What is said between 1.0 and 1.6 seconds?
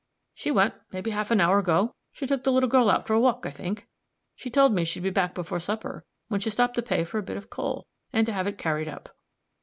half an hour